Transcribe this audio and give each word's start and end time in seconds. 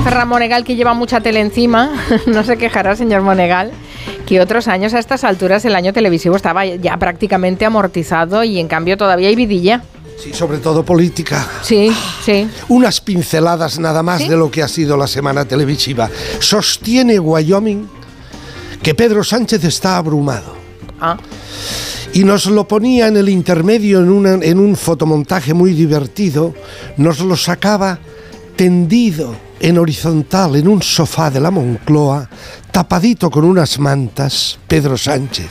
a 0.00 0.02
Ferran 0.02 0.28
Monegal, 0.28 0.64
que 0.64 0.76
lleva 0.76 0.94
mucha 0.94 1.20
tele 1.20 1.40
encima. 1.40 1.90
no 2.26 2.44
se 2.44 2.56
quejará, 2.56 2.96
señor 2.96 3.22
Monegal, 3.22 3.70
que 4.26 4.40
otros 4.40 4.68
años 4.68 4.94
a 4.94 4.98
estas 4.98 5.24
alturas 5.24 5.64
el 5.64 5.74
año 5.74 5.92
televisivo 5.92 6.36
estaba 6.36 6.64
ya 6.64 6.96
prácticamente 6.96 7.64
amortizado 7.64 8.42
y 8.44 8.58
en 8.58 8.68
cambio 8.68 8.96
todavía 8.96 9.28
hay 9.28 9.36
vidilla. 9.36 9.82
Sí, 10.18 10.32
sobre 10.32 10.58
todo 10.58 10.84
política. 10.84 11.46
Sí, 11.62 11.92
sí. 12.24 12.48
Unas 12.68 13.00
pinceladas 13.00 13.78
nada 13.78 14.02
más 14.02 14.28
de 14.28 14.36
lo 14.36 14.50
que 14.50 14.62
ha 14.62 14.68
sido 14.68 14.96
la 14.96 15.06
semana 15.06 15.44
televisiva. 15.44 16.10
Sostiene 16.38 17.18
Wyoming 17.18 17.88
que 18.82 18.94
Pedro 18.94 19.24
Sánchez 19.24 19.64
está 19.64 19.96
abrumado. 19.96 20.54
Ah. 21.00 21.16
Y 22.12 22.24
nos 22.24 22.46
lo 22.46 22.66
ponía 22.68 23.08
en 23.08 23.16
el 23.16 23.28
intermedio 23.28 24.00
en, 24.00 24.42
en 24.42 24.58
un 24.58 24.76
fotomontaje 24.76 25.54
muy 25.54 25.72
divertido, 25.72 26.54
nos 26.96 27.20
lo 27.20 27.36
sacaba 27.36 27.98
tendido 28.56 29.49
en 29.60 29.78
horizontal 29.78 30.56
en 30.56 30.66
un 30.66 30.82
sofá 30.82 31.30
de 31.30 31.38
la 31.38 31.50
Moncloa, 31.50 32.28
tapadito 32.72 33.30
con 33.30 33.44
unas 33.44 33.78
mantas, 33.78 34.58
Pedro 34.66 34.96
Sánchez. 34.96 35.50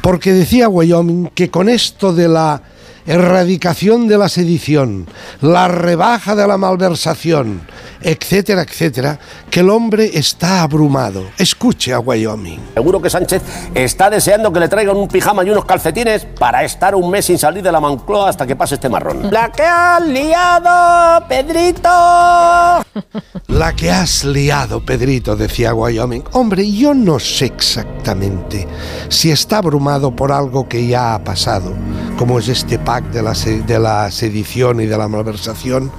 Porque 0.00 0.32
decía 0.32 0.68
Wyoming 0.68 1.28
que 1.34 1.50
con 1.50 1.68
esto 1.68 2.12
de 2.12 2.28
la 2.28 2.62
erradicación 3.06 4.08
de 4.08 4.18
la 4.18 4.28
sedición, 4.28 5.06
la 5.40 5.68
rebaja 5.68 6.34
de 6.34 6.46
la 6.46 6.56
malversación, 6.56 7.60
etcétera, 8.00 8.62
etcétera, 8.62 9.18
que 9.50 9.60
el 9.60 9.70
hombre 9.70 10.10
está 10.14 10.62
abrumado. 10.62 11.24
Escuche 11.38 11.92
a 11.92 12.00
Wyoming. 12.00 12.60
Seguro 12.74 13.00
que 13.00 13.10
Sánchez 13.10 13.42
está 13.74 14.10
deseando 14.10 14.52
que 14.52 14.60
le 14.60 14.68
traigan 14.68 14.96
un 14.96 15.08
pijama 15.08 15.44
y 15.44 15.50
unos 15.50 15.64
calcetines 15.64 16.26
para 16.38 16.64
estar 16.64 16.94
un 16.94 17.10
mes 17.10 17.26
sin 17.26 17.38
salir 17.38 17.62
de 17.62 17.72
la 17.72 17.80
Moncloa 17.80 18.28
hasta 18.28 18.46
que 18.46 18.56
pase 18.56 18.76
este 18.76 18.88
marrón. 18.88 19.30
La 19.30 19.50
que 19.50 19.62
has 19.62 20.06
liado, 20.06 21.26
Pedrito. 21.28 21.88
La 23.48 23.72
que 23.74 23.90
has 23.90 24.24
liado, 24.24 24.84
Pedrito, 24.84 25.36
decía 25.36 25.72
Wyoming. 25.72 26.24
Hombre, 26.32 26.70
yo 26.70 26.94
no 26.94 27.18
sé 27.18 27.46
exactamente 27.46 28.66
si 29.08 29.30
está 29.30 29.58
abrumado 29.58 30.14
por 30.14 30.32
algo 30.32 30.68
que 30.68 30.86
ya 30.86 31.14
ha 31.14 31.24
pasado, 31.24 31.72
como 32.18 32.38
es 32.38 32.48
este 32.48 32.78
pack 32.78 33.04
de 33.10 33.22
la, 33.22 33.32
de 33.32 33.78
la 33.78 34.10
sedición 34.10 34.80
y 34.80 34.86
de 34.86 34.98
la 34.98 35.08
malversación, 35.08 35.90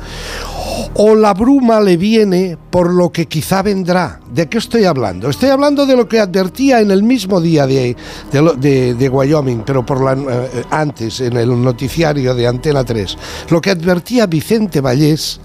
o 0.99 1.15
la 1.15 1.33
bruma 1.33 1.79
le 1.79 1.95
viene 1.95 2.57
por 2.71 2.91
lo 2.91 3.11
que 3.11 3.27
quizá 3.27 3.61
vendrá. 3.61 4.19
¿De 4.31 4.49
qué 4.49 4.57
estoy 4.57 4.85
hablando? 4.85 5.29
Estoy 5.29 5.49
hablando 5.49 5.85
de 5.85 5.95
lo 5.95 6.07
que 6.07 6.19
advertía 6.19 6.81
en 6.81 6.89
el 6.89 7.03
mismo 7.03 7.39
día 7.39 7.67
de, 7.67 7.95
de, 8.31 9.09
Wyoming, 9.09 9.61
pero 9.63 9.85
por 9.85 9.99
eh, 10.11 10.63
antes, 10.71 11.21
en 11.21 11.37
el 11.37 11.61
noticiario 11.61 12.33
de 12.33 12.47
Antena 12.47 12.83
3, 12.83 13.15
lo 13.49 13.61
que 13.61 13.69
advertía 13.69 14.25
Vicente 14.25 14.81
Vallés 14.81 15.39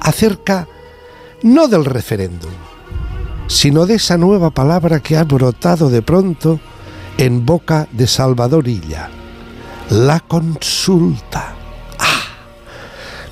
acerca 0.00 0.66
no 1.42 1.68
del 1.68 1.84
referéndum, 1.84 2.50
sino 3.46 3.84
de 3.84 3.96
esa 3.96 4.16
nueva 4.16 4.50
palabra 4.50 5.00
que 5.00 5.18
ha 5.18 5.24
brotado 5.24 5.90
de 5.90 6.00
pronto 6.00 6.60
en 7.18 7.44
boca 7.44 7.86
de 7.92 8.06
Salvador 8.06 8.66
Illa, 8.66 9.10
la 9.90 10.20
consulta. 10.20 11.57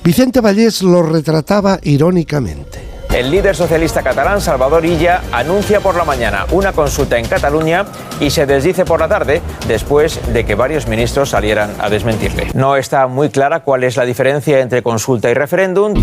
Vicente 0.07 0.39
Vallés 0.39 0.83
lo 0.83 1.03
retrataba 1.03 1.79
irónicamente. 1.83 2.79
El 3.13 3.29
líder 3.29 3.57
socialista 3.57 4.01
catalán, 4.01 4.39
Salvador 4.39 4.85
Illa, 4.85 5.21
anuncia 5.33 5.81
por 5.81 5.97
la 5.97 6.05
mañana 6.05 6.45
una 6.53 6.71
consulta 6.71 7.17
en 7.17 7.25
Cataluña 7.25 7.85
y 8.21 8.29
se 8.29 8.45
desdice 8.45 8.85
por 8.85 9.01
la 9.01 9.09
tarde 9.09 9.41
después 9.67 10.21
de 10.31 10.45
que 10.45 10.55
varios 10.55 10.87
ministros 10.87 11.31
salieran 11.31 11.71
a 11.77 11.89
desmentirle. 11.89 12.51
No 12.53 12.77
está 12.77 13.07
muy 13.07 13.27
clara 13.27 13.65
cuál 13.65 13.83
es 13.83 13.97
la 13.97 14.05
diferencia 14.05 14.61
entre 14.61 14.81
consulta 14.81 15.29
y 15.29 15.33
referéndum. 15.33 15.93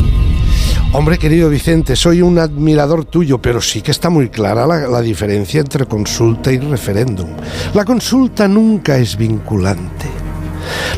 Hombre, 0.92 1.16
querido 1.16 1.48
Vicente, 1.48 1.97
soy 1.97 2.20
un 2.20 2.38
admirador 2.38 3.06
tuyo, 3.06 3.41
pero 3.41 3.62
sí 3.62 3.80
que 3.80 3.91
está 3.92 4.10
muy 4.10 4.28
clara 4.28 4.66
la, 4.66 4.86
la 4.86 5.00
diferencia 5.00 5.62
entre 5.62 5.86
consulta 5.86 6.52
y 6.52 6.58
referéndum. 6.58 7.30
La 7.72 7.87
consulta 7.87 8.47
nunca 8.48 8.98
es 8.98 9.16
vinculante. 9.16 10.24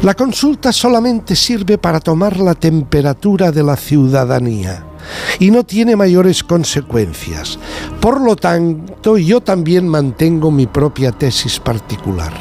La 0.03 0.15
consulta 0.15 0.73
solamente 0.73 1.35
sirve 1.35 1.79
para 1.79 2.01
tomar 2.01 2.39
la 2.39 2.55
temperatura 2.55 3.51
de 3.51 3.63
la 3.63 3.77
ciudadanía 3.77 4.85
y 5.39 5.51
no 5.51 5.65
tiene 5.65 5.97
mayores 5.97 6.43
consecuencias. 6.43 7.59
Por 8.01 8.21
lo 8.21 8.37
tanto, 8.37 9.17
yo 9.19 9.41
también 9.41 9.89
mantengo 9.89 10.51
mi 10.51 10.67
propia 10.67 11.13
tesis 11.13 11.59
particular. 11.59 12.33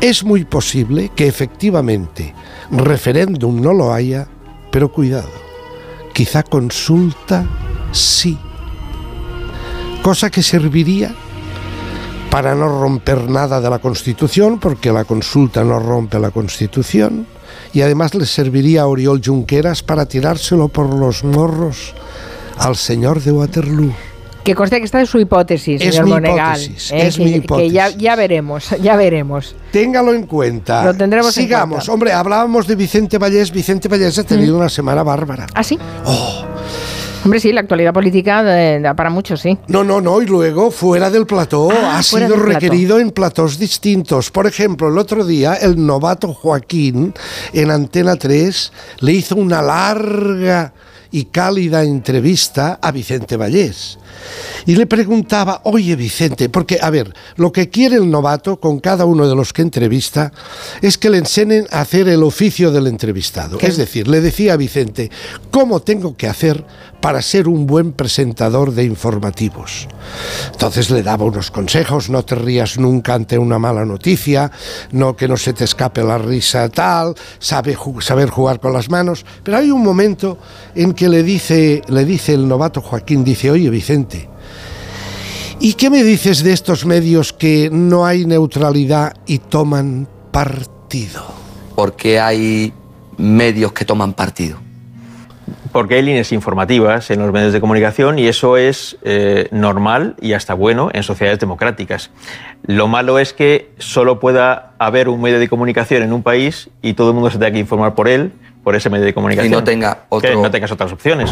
Es 0.00 0.24
muy 0.24 0.44
posible 0.44 1.10
que 1.14 1.26
efectivamente 1.26 2.34
referéndum 2.70 3.60
no 3.60 3.72
lo 3.72 3.92
haya, 3.92 4.28
pero 4.70 4.92
cuidado, 4.92 5.30
quizá 6.12 6.42
consulta 6.42 7.46
sí. 7.92 8.38
Cosa 10.02 10.30
que 10.30 10.42
serviría 10.42 11.14
para 12.30 12.54
no 12.54 12.68
romper 12.80 13.28
nada 13.28 13.60
de 13.60 13.68
la 13.68 13.78
Constitución, 13.80 14.58
porque 14.60 14.92
la 14.92 15.04
consulta 15.04 15.64
no 15.64 15.78
rompe 15.80 16.18
la 16.18 16.30
Constitución, 16.30 17.26
y 17.72 17.82
además 17.82 18.14
le 18.14 18.26
serviría 18.26 18.82
a 18.82 18.86
Oriol 18.86 19.20
Junqueras 19.24 19.82
para 19.82 20.06
tirárselo 20.06 20.68
por 20.68 20.94
los 20.94 21.24
morros 21.24 21.94
al 22.58 22.76
señor 22.76 23.20
de 23.22 23.32
Waterloo. 23.32 23.92
Que 24.44 24.54
conste 24.54 24.78
que 24.78 24.84
esta 24.84 25.02
es 25.02 25.10
su 25.10 25.18
hipótesis, 25.20 25.82
es 25.82 25.88
señor 25.94 26.04
mi 26.06 26.10
Monegal. 26.12 26.60
hipótesis, 26.62 26.92
eh, 26.92 27.06
es 27.08 27.16
que, 27.16 27.24
mi 27.24 27.30
que 27.32 27.36
hipótesis. 27.38 27.72
ya, 27.72 27.88
ya 27.90 28.16
veremos, 28.16 28.70
ya 28.80 28.96
veremos. 28.96 29.54
Téngalo 29.70 30.14
en 30.14 30.26
cuenta. 30.26 30.84
Lo 30.84 30.94
tendremos 30.94 31.36
en 31.36 31.42
Sigamos. 31.42 31.76
cuenta. 31.78 31.92
Hombre, 31.92 32.12
hablábamos 32.12 32.66
de 32.66 32.74
Vicente 32.74 33.18
Vallés. 33.18 33.50
Vicente 33.52 33.88
Vallés 33.88 34.18
ha 34.18 34.24
tenido 34.24 34.56
una 34.56 34.68
semana 34.70 35.02
bárbara. 35.02 35.46
¿Ah, 35.54 35.62
sí? 35.62 35.78
Oh, 36.06 36.44
Hombre, 37.22 37.38
sí, 37.38 37.52
la 37.52 37.60
actualidad 37.60 37.92
política 37.92 38.42
da 38.42 38.94
para 38.94 39.10
mucho, 39.10 39.36
sí. 39.36 39.58
No, 39.68 39.84
no, 39.84 40.00
no, 40.00 40.22
y 40.22 40.26
luego 40.26 40.70
fuera 40.70 41.10
del 41.10 41.26
plató 41.26 41.68
Ah, 41.70 41.98
ha 41.98 42.02
sido 42.02 42.28
plató. 42.28 42.42
requerido 42.44 42.98
en 42.98 43.10
platós 43.10 43.58
distintos. 43.58 44.30
Por 44.30 44.46
ejemplo, 44.46 44.88
el 44.88 44.96
otro 44.96 45.24
día 45.24 45.54
el 45.54 45.84
novato 45.84 46.32
Joaquín 46.32 47.12
en 47.52 47.70
Antena 47.70 48.16
3 48.16 48.72
le 49.00 49.12
hizo 49.12 49.36
una 49.36 49.60
larga 49.60 50.72
y 51.10 51.26
cálida 51.26 51.82
entrevista 51.82 52.78
a 52.80 52.90
Vicente 52.90 53.36
Vallés. 53.36 53.98
Y 54.66 54.76
le 54.76 54.86
preguntaba, 54.86 55.62
oye 55.64 55.96
Vicente, 55.96 56.48
porque, 56.48 56.78
a 56.80 56.90
ver, 56.90 57.12
lo 57.36 57.52
que 57.52 57.70
quiere 57.70 57.96
el 57.96 58.10
novato 58.10 58.60
con 58.60 58.80
cada 58.80 59.04
uno 59.04 59.28
de 59.28 59.34
los 59.34 59.52
que 59.52 59.62
entrevista 59.62 60.32
es 60.82 60.98
que 60.98 61.10
le 61.10 61.18
enseñen 61.18 61.66
a 61.70 61.80
hacer 61.80 62.08
el 62.08 62.22
oficio 62.22 62.70
del 62.70 62.86
entrevistado. 62.86 63.58
Es 63.60 63.76
decir, 63.76 64.08
le 64.08 64.20
decía 64.20 64.54
a 64.54 64.56
Vicente, 64.56 65.10
¿cómo 65.50 65.80
tengo 65.80 66.16
que 66.16 66.28
hacer 66.28 66.64
para 67.00 67.22
ser 67.22 67.48
un 67.48 67.66
buen 67.66 67.92
presentador 67.92 68.72
de 68.72 68.84
informativos? 68.84 69.88
Entonces 70.52 70.90
le 70.90 71.02
daba 71.02 71.24
unos 71.24 71.50
consejos, 71.50 72.10
no 72.10 72.24
te 72.24 72.34
rías 72.34 72.78
nunca 72.78 73.14
ante 73.14 73.38
una 73.38 73.58
mala 73.58 73.84
noticia, 73.84 74.50
no 74.92 75.16
que 75.16 75.28
no 75.28 75.36
se 75.36 75.52
te 75.52 75.64
escape 75.64 76.02
la 76.02 76.18
risa 76.18 76.68
tal, 76.68 77.14
sabe 77.38 77.76
saber 78.00 78.28
jugar 78.28 78.60
con 78.60 78.72
las 78.72 78.90
manos, 78.90 79.24
pero 79.42 79.56
hay 79.56 79.70
un 79.70 79.82
momento 79.82 80.38
en 80.74 80.92
que 80.92 81.08
le 81.08 81.22
dice, 81.22 81.82
le 81.88 82.04
dice 82.04 82.34
el 82.34 82.46
novato 82.46 82.80
Joaquín, 82.80 83.24
dice, 83.24 83.50
oye 83.50 83.70
Vicente, 83.70 83.99
¿y 85.60 85.74
qué 85.74 85.90
me 85.90 86.02
dices 86.02 86.42
de 86.42 86.52
estos 86.52 86.86
medios 86.86 87.32
que 87.32 87.68
no 87.72 88.06
hay 88.06 88.24
neutralidad 88.26 89.14
y 89.26 89.38
toman 89.38 90.08
partido? 90.32 91.38
porque 91.76 92.20
hay 92.20 92.74
medios 93.16 93.72
que 93.72 93.86
toman 93.86 94.12
partido. 94.12 94.58
Porque 95.72 95.94
hay 95.94 96.02
líneas 96.02 96.30
informativas 96.32 97.10
en 97.10 97.20
los 97.20 97.32
medios 97.32 97.54
de 97.54 97.60
comunicación 97.60 98.18
y 98.18 98.26
eso 98.26 98.58
es 98.58 98.98
eh, 99.02 99.48
normal 99.50 100.14
y 100.20 100.34
hasta 100.34 100.52
bueno 100.52 100.90
en 100.92 101.02
sociedades 101.04 101.38
democráticas. 101.38 102.10
Lo 102.66 102.86
malo 102.86 103.18
es 103.18 103.32
que 103.32 103.70
solo 103.78 104.20
pueda 104.20 104.72
haber 104.78 105.08
un 105.08 105.22
medio 105.22 105.38
de 105.38 105.48
comunicación 105.48 106.02
en 106.02 106.12
un 106.12 106.22
país 106.22 106.68
y 106.82 106.92
todo 106.94 107.08
el 107.10 107.14
mundo 107.14 107.30
se 107.30 107.38
tenga 107.38 107.52
que 107.52 107.58
informar 107.60 107.94
por 107.94 108.08
él, 108.08 108.32
por 108.62 108.74
ese 108.76 108.90
medio 108.90 109.06
de 109.06 109.14
comunicación. 109.14 109.50
Y 109.52 109.56
no 109.56 109.64
tenga 109.64 110.04
otro- 110.10 110.28
Que 110.30 110.36
no 110.36 110.50
tengas 110.50 110.70
otras 110.72 110.92
opciones. 110.92 111.30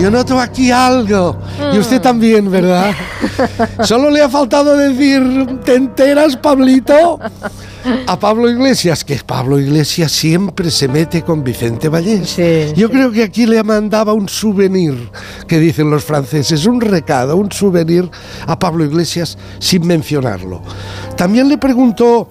Yo 0.00 0.10
noto 0.10 0.40
aquí 0.40 0.70
algo. 0.70 1.36
Y 1.72 1.78
usted 1.78 1.98
Mm. 2.00 2.02
también, 2.02 2.50
¿verdad? 2.50 2.92
Solo 3.84 4.10
le 4.10 4.20
ha 4.22 4.28
faltado 4.28 4.76
decir, 4.76 5.22
¿te 5.64 5.74
enteras, 5.76 6.36
Pablito? 6.36 7.20
A 8.06 8.18
Pablo 8.18 8.48
Iglesias, 8.48 9.04
que 9.04 9.16
Pablo 9.26 9.58
Iglesias 9.60 10.10
siempre 10.12 10.70
se 10.70 10.88
mete 10.88 11.22
con 11.22 11.42
Vicente 11.44 11.88
Vallés. 11.88 12.30
Sí, 12.30 12.72
Yo 12.76 12.90
creo 12.90 13.10
que 13.12 13.22
aquí 13.24 13.44
le 13.46 13.62
mandaba 13.62 14.12
un 14.12 14.28
souvenir, 14.28 15.10
que 15.46 15.58
dicen 15.58 15.90
los 15.90 16.04
franceses, 16.04 16.64
un 16.66 16.80
recado, 16.80 17.36
un 17.36 17.50
souvenir 17.52 18.08
a 18.46 18.58
Pablo 18.58 18.84
Iglesias 18.84 19.36
sin 19.58 19.86
mencionarlo. 19.86 20.62
También 21.16 21.48
le 21.48 21.58
preguntó, 21.58 22.28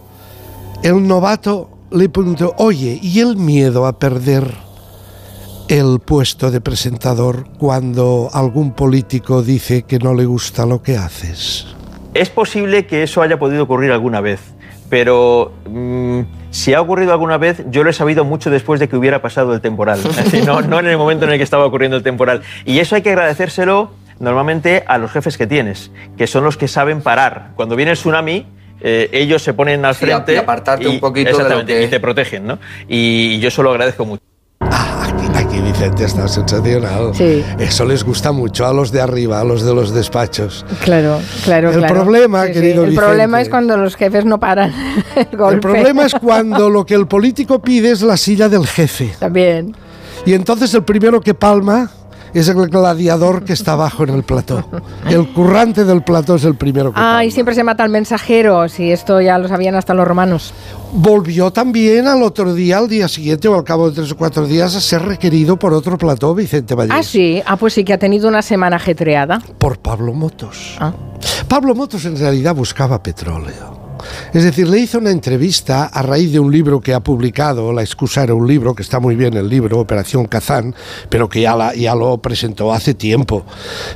el 0.83 1.05
novato 1.05 1.69
le 1.91 2.07
preguntó, 2.09 2.53
oye, 2.57 2.97
¿y 3.01 3.19
el 3.19 3.35
miedo 3.37 3.85
a 3.85 3.97
perder 3.99 4.53
el 5.71 5.99
puesto 6.03 6.51
de 6.51 6.59
presentador 6.59 7.45
cuando 7.57 8.29
algún 8.33 8.73
político 8.73 9.41
dice 9.41 9.83
que 9.83 9.99
no 9.99 10.13
le 10.13 10.25
gusta 10.25 10.65
lo 10.65 10.81
que 10.83 10.97
haces? 10.97 11.65
Es 12.13 12.29
posible 12.29 12.85
que 12.85 13.03
eso 13.03 13.21
haya 13.21 13.39
podido 13.39 13.63
ocurrir 13.63 13.91
alguna 13.93 14.19
vez, 14.19 14.41
pero 14.89 15.53
mm, 15.69 16.19
Si 16.49 16.73
ha 16.73 16.81
ocurrido 16.81 17.13
alguna 17.13 17.37
vez, 17.37 17.63
yo 17.69 17.85
lo 17.85 17.89
he 17.89 17.93
sabido 17.93 18.25
mucho 18.25 18.49
después 18.49 18.81
de 18.81 18.89
que 18.89 18.97
hubiera 18.97 19.21
pasado 19.21 19.53
el 19.53 19.61
temporal, 19.61 20.01
no, 20.45 20.61
no 20.61 20.79
en 20.81 20.87
el 20.87 20.97
momento 20.97 21.23
en 21.23 21.31
el 21.31 21.37
que 21.37 21.43
estaba 21.45 21.65
ocurriendo 21.65 21.95
el 21.95 22.03
temporal. 22.03 22.41
Y 22.65 22.79
eso 22.79 22.95
hay 22.95 23.01
que 23.01 23.09
agradecérselo 23.11 23.91
normalmente 24.19 24.83
a 24.87 24.97
los 24.97 25.09
jefes 25.11 25.37
que 25.37 25.47
tienes, 25.47 25.89
que 26.17 26.27
son 26.27 26.43
los 26.43 26.57
que 26.57 26.67
saben 26.67 26.99
parar. 27.01 27.51
Cuando 27.55 27.77
viene 27.77 27.91
el 27.91 27.97
tsunami, 27.97 28.45
eh, 28.81 29.09
ellos 29.13 29.41
se 29.41 29.53
ponen 29.53 29.85
al 29.85 29.95
Sí, 29.95 30.03
frente 30.05 30.33
y 30.33 30.37
apartarte 30.37 30.85
un 30.89 30.99
poquito 30.99 31.27
de 31.29 31.31
lo 31.31 31.37
exactamente, 31.39 31.73
que- 31.73 31.83
y 31.85 31.87
te 31.87 31.99
protegen, 32.01 32.45
¿no? 32.45 32.59
Y 32.89 33.39
yo 33.39 33.47
eso 33.47 33.63
lo 33.63 33.71
agradezco 33.71 34.03
mucho. 34.05 34.21
Vicente 35.81 36.03
está 36.05 36.27
sensacional. 36.27 37.11
Sí. 37.15 37.43
Eso 37.57 37.85
les 37.85 38.03
gusta 38.03 38.31
mucho 38.31 38.67
a 38.67 38.73
los 38.73 38.91
de 38.91 39.01
arriba, 39.01 39.39
a 39.39 39.43
los 39.43 39.63
de 39.63 39.73
los 39.73 39.91
despachos. 39.91 40.63
Claro, 40.83 41.19
claro, 41.43 41.71
El 41.71 41.79
claro. 41.79 41.95
problema, 41.95 42.45
querido 42.47 42.83
El 42.83 42.91
Vicente. 42.91 43.07
problema 43.07 43.41
es 43.41 43.49
cuando 43.49 43.75
los 43.77 43.95
jefes 43.95 44.23
no 44.23 44.39
paran 44.39 44.71
el 45.15 45.35
golpe. 45.35 45.55
El 45.55 45.59
problema 45.59 46.05
es 46.05 46.13
cuando 46.13 46.69
lo 46.69 46.85
que 46.85 46.93
el 46.93 47.07
político 47.07 47.59
pide 47.59 47.89
es 47.89 48.03
la 48.03 48.15
silla 48.15 48.47
del 48.47 48.67
jefe. 48.67 49.15
También. 49.17 49.75
Y 50.23 50.33
entonces 50.33 50.71
el 50.75 50.83
primero 50.83 51.19
que 51.19 51.33
palma 51.33 51.89
es 52.33 52.47
el 52.47 52.55
gladiador 52.69 53.43
que 53.43 53.53
está 53.53 53.73
abajo 53.73 54.03
en 54.03 54.09
el 54.09 54.23
plató. 54.23 54.63
El 55.09 55.27
currante 55.33 55.83
del 55.83 56.03
plató 56.03 56.35
es 56.35 56.43
el 56.45 56.55
primero 56.55 56.91
que 56.91 56.99
Ah, 56.99 57.03
palma. 57.17 57.25
y 57.25 57.31
siempre 57.31 57.55
se 57.55 57.63
mata 57.63 57.83
al 57.83 57.89
mensajero. 57.89 58.67
Si 58.69 58.91
esto 58.91 59.19
ya 59.21 59.37
lo 59.37 59.47
sabían 59.47 59.75
hasta 59.75 59.93
los 59.93 60.07
romanos. 60.07 60.53
Volvió 60.93 61.51
también 61.51 62.07
al 62.07 62.21
otro 62.23 62.53
día, 62.53 62.77
al 62.77 62.87
día 62.89 63.07
siguiente 63.07 63.47
o 63.47 63.55
al 63.55 63.63
cabo 63.63 63.89
de 63.89 63.95
tres 63.95 64.11
o 64.11 64.17
cuatro 64.17 64.45
días, 64.45 64.75
a 64.75 64.81
ser 64.81 65.01
requerido 65.03 65.57
por 65.57 65.73
otro 65.73 65.97
plató, 65.97 66.35
Vicente 66.35 66.75
Vallés. 66.75 66.95
Ah, 66.95 67.03
sí. 67.03 67.41
Ah, 67.45 67.55
pues 67.57 67.73
sí 67.73 67.83
que 67.83 67.93
ha 67.93 67.97
tenido 67.97 68.27
una 68.27 68.41
semana 68.41 68.75
ajetreada. 68.75 69.41
Por 69.57 69.79
Pablo 69.79 70.13
Motos. 70.13 70.75
Ah. 70.79 70.93
Pablo 71.47 71.75
Motos 71.75 72.05
en 72.05 72.17
realidad 72.17 72.53
buscaba 72.55 73.01
petróleo. 73.01 73.80
Es 74.33 74.43
decir, 74.43 74.67
le 74.67 74.79
hizo 74.79 74.97
una 74.97 75.11
entrevista 75.11 75.85
a 75.85 76.01
raíz 76.01 76.31
de 76.31 76.39
un 76.39 76.51
libro 76.51 76.79
que 76.79 76.93
ha 76.93 76.99
publicado, 76.99 77.73
La 77.73 77.81
excusa 77.81 78.23
era 78.23 78.33
un 78.33 78.47
libro, 78.47 78.73
que 78.75 78.81
está 78.81 78.99
muy 78.99 79.15
bien 79.15 79.33
el 79.35 79.49
libro, 79.49 79.79
Operación 79.79 80.25
Kazán, 80.25 80.75
pero 81.09 81.29
que 81.29 81.41
ya, 81.41 81.73
ya 81.73 81.95
lo 81.95 82.17
presentó 82.19 82.73
hace 82.73 82.93
tiempo. 82.93 83.45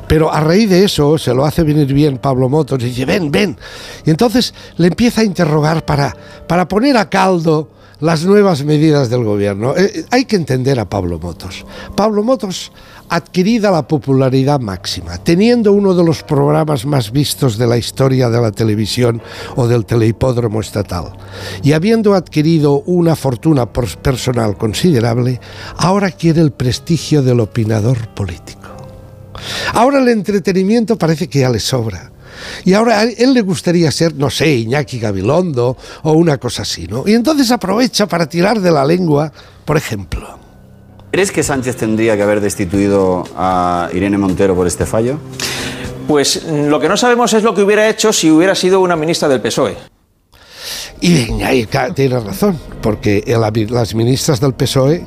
Pero 0.07 0.31
a 0.31 0.39
raíz 0.39 0.69
de 0.69 0.83
eso 0.83 1.17
se 1.17 1.33
lo 1.33 1.45
hace 1.45 1.63
venir 1.63 1.93
bien 1.93 2.17
Pablo 2.17 2.49
Motos 2.49 2.81
y 2.81 2.85
dice, 2.87 3.05
ven, 3.05 3.31
ven. 3.31 3.57
Y 4.05 4.09
entonces 4.09 4.53
le 4.77 4.87
empieza 4.87 5.21
a 5.21 5.23
interrogar 5.23 5.85
para, 5.85 6.15
para 6.47 6.67
poner 6.67 6.97
a 6.97 7.09
caldo 7.09 7.74
las 7.99 8.25
nuevas 8.25 8.63
medidas 8.63 9.09
del 9.09 9.23
gobierno. 9.23 9.75
Eh, 9.75 9.91
eh, 9.95 10.05
hay 10.11 10.25
que 10.25 10.35
entender 10.35 10.79
a 10.79 10.89
Pablo 10.89 11.19
Motos. 11.19 11.65
Pablo 11.95 12.23
Motos, 12.23 12.71
adquirida 13.09 13.71
la 13.71 13.87
popularidad 13.87 14.59
máxima, 14.59 15.17
teniendo 15.17 15.71
uno 15.73 15.93
de 15.93 16.03
los 16.03 16.23
programas 16.23 16.85
más 16.85 17.11
vistos 17.11 17.57
de 17.57 17.67
la 17.67 17.77
historia 17.77 18.29
de 18.29 18.41
la 18.41 18.51
televisión 18.51 19.21
o 19.55 19.67
del 19.67 19.85
telehipódromo 19.85 20.59
estatal, 20.59 21.13
y 21.61 21.73
habiendo 21.73 22.15
adquirido 22.15 22.81
una 22.85 23.15
fortuna 23.15 23.71
pers- 23.71 23.95
personal 23.97 24.57
considerable, 24.57 25.39
ahora 25.77 26.11
quiere 26.11 26.41
el 26.41 26.51
prestigio 26.51 27.21
del 27.21 27.39
opinador 27.39 28.07
político. 28.09 28.61
Ahora 29.73 29.99
el 29.99 30.07
entretenimiento 30.09 30.97
parece 30.97 31.27
que 31.27 31.39
ya 31.39 31.49
le 31.49 31.59
sobra. 31.59 32.11
Y 32.63 32.73
ahora 32.73 32.99
a 32.99 33.03
él 33.03 33.33
le 33.33 33.41
gustaría 33.41 33.91
ser, 33.91 34.15
no 34.15 34.29
sé, 34.29 34.53
Iñaki 34.53 34.99
Gabilondo 34.99 35.77
o 36.03 36.11
una 36.13 36.37
cosa 36.37 36.61
así, 36.63 36.87
¿no? 36.87 37.03
Y 37.07 37.13
entonces 37.13 37.51
aprovecha 37.51 38.07
para 38.07 38.27
tirar 38.27 38.59
de 38.61 38.71
la 38.71 38.85
lengua, 38.85 39.31
por 39.65 39.77
ejemplo. 39.77 40.37
¿Crees 41.11 41.31
que 41.31 41.43
Sánchez 41.43 41.77
tendría 41.77 42.15
que 42.17 42.23
haber 42.23 42.41
destituido 42.41 43.23
a 43.37 43.89
Irene 43.93 44.17
Montero 44.17 44.53
por 44.55 44.67
este 44.67 44.85
fallo? 44.85 45.17
Pues 46.07 46.43
mm, 46.45 46.67
lo 46.67 46.79
que 46.79 46.89
no 46.89 46.97
sabemos 46.97 47.33
es 47.33 47.41
lo 47.43 47.55
que 47.55 47.63
hubiera 47.63 47.87
hecho 47.89 48.11
si 48.11 48.29
hubiera 48.29 48.53
sido 48.53 48.81
una 48.81 48.95
ministra 48.95 49.27
del 49.29 49.41
PSOE. 49.41 49.75
Y 51.01 51.65
ca- 51.65 51.93
tiene 51.93 52.19
razón, 52.19 52.59
porque 52.81 53.23
el- 53.27 53.67
las 53.73 53.93
ministras 53.95 54.39
del 54.39 54.53
PSOE 54.53 55.05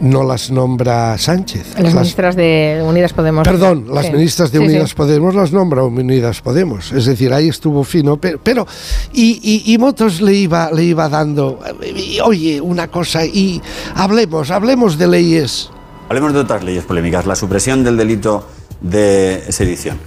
no 0.00 0.22
las 0.24 0.50
nombra 0.50 1.16
Sánchez. 1.18 1.78
Las 1.78 1.94
ministras 1.94 2.36
de 2.36 2.82
Unidas 2.86 3.12
Podemos. 3.12 3.46
Perdón, 3.46 3.86
las 3.92 4.06
Sí. 4.06 4.12
ministras 4.12 4.50
de 4.52 4.58
Sí, 4.58 4.64
sí. 4.64 4.70
Unidas 4.70 4.94
Podemos 4.94 5.34
las 5.34 5.52
nombra 5.52 5.82
Unidas 5.84 6.40
Podemos. 6.40 6.92
Es 6.92 7.04
decir, 7.06 7.32
ahí 7.32 7.48
estuvo 7.48 7.84
fino. 7.84 8.16
Pero, 8.16 8.38
pero 8.42 8.66
y, 9.12 9.40
y- 9.66 9.72
y 9.74 9.78
Motos 9.78 10.20
le 10.20 10.34
iba, 10.34 10.70
le 10.72 10.84
iba 10.84 11.08
dando, 11.08 11.60
eh, 11.82 12.18
oye, 12.24 12.60
una 12.60 12.88
cosa, 12.88 13.24
y 13.24 13.60
hablemos, 13.94 14.50
hablemos 14.50 14.98
de 14.98 15.06
leyes. 15.08 15.70
Hablemos 16.08 16.32
de 16.32 16.40
otras 16.40 16.64
leyes 16.64 16.84
polémicas. 16.84 17.26
La 17.26 17.36
supresión 17.36 17.84
del 17.84 17.96
delito 17.96 18.44
de 18.80 19.44
sedición. 19.50 19.98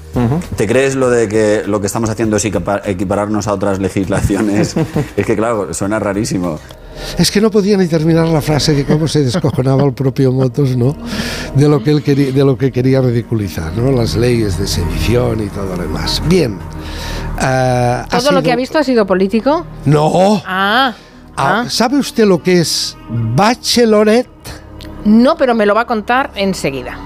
¿Te 0.58 0.66
crees 0.68 0.96
lo 0.96 1.10
de 1.10 1.28
que 1.28 1.62
lo 1.68 1.80
que 1.80 1.88
estamos 1.88 2.10
haciendo 2.10 2.38
es 2.38 2.46
equipa- 2.46 2.82
equipararnos 2.86 3.48
a 3.48 3.54
otras 3.54 3.80
legislaciones? 3.80 4.76
es 5.16 5.26
que, 5.26 5.36
claro, 5.36 5.74
suena 5.74 6.00
rarísimo. 6.00 6.60
Es 7.18 7.30
que 7.32 7.42
no 7.42 7.52
podía 7.52 7.78
ni 7.78 7.88
terminar 7.88 8.28
la 8.28 8.42
frase 8.42 8.74
de 8.74 8.86
cómo 8.86 9.08
se 9.08 9.24
descojonaba 9.24 9.84
el 9.84 9.94
propio 9.94 10.32
Motos, 10.32 10.76
¿no? 10.76 10.96
De 11.56 11.68
lo 11.68 11.84
que 11.84 11.92
él 11.92 12.04
quería, 12.04 12.32
de 12.32 12.44
lo 12.44 12.58
que 12.58 12.72
quería 12.72 13.02
ridiculizar, 13.02 13.74
¿no? 13.74 13.92
Las 13.92 14.16
leyes 14.16 14.58
de 14.58 14.68
sedición 14.68 15.44
y 15.44 15.48
todo 15.48 15.76
lo 15.76 15.84
demás. 15.84 16.22
Bien. 16.28 16.58
ah, 17.40 18.06
¿Todo 18.10 18.32
lo 18.32 18.42
que 18.42 18.52
ha 18.52 18.56
visto 18.56 18.78
ha 18.80 18.84
sido 18.84 19.06
político? 19.06 19.66
No. 19.86 20.42
Ah. 20.46 20.94
Ah, 21.36 21.64
ah. 21.64 21.66
¿Sabe 21.70 21.98
usted 21.98 22.26
lo 22.26 22.42
que 22.44 22.60
es 22.62 22.96
bachelorette? 23.10 24.30
No, 25.06 25.36
pero 25.36 25.56
me 25.56 25.66
lo 25.66 25.76
va 25.76 25.82
a 25.82 25.88
contar 25.88 26.32
enseguida. 26.36 26.98